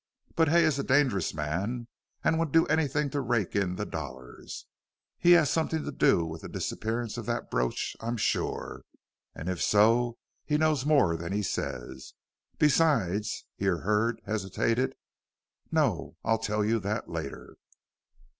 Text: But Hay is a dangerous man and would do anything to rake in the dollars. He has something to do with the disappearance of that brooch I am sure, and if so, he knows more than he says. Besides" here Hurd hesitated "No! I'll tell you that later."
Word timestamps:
But 0.35 0.47
Hay 0.49 0.63
is 0.63 0.79
a 0.79 0.83
dangerous 0.83 1.31
man 1.31 1.87
and 2.23 2.39
would 2.39 2.51
do 2.51 2.65
anything 2.65 3.11
to 3.11 3.21
rake 3.21 3.55
in 3.55 3.75
the 3.75 3.85
dollars. 3.85 4.65
He 5.19 5.33
has 5.33 5.51
something 5.51 5.83
to 5.85 5.91
do 5.91 6.25
with 6.25 6.41
the 6.41 6.49
disappearance 6.49 7.19
of 7.19 7.27
that 7.27 7.51
brooch 7.51 7.95
I 7.99 8.07
am 8.07 8.17
sure, 8.17 8.83
and 9.35 9.47
if 9.47 9.61
so, 9.61 10.17
he 10.43 10.57
knows 10.57 10.87
more 10.87 11.15
than 11.17 11.33
he 11.33 11.43
says. 11.43 12.15
Besides" 12.57 13.45
here 13.55 13.81
Hurd 13.81 14.19
hesitated 14.25 14.95
"No! 15.71 16.17
I'll 16.23 16.39
tell 16.39 16.65
you 16.65 16.79
that 16.79 17.07
later." 17.07 17.57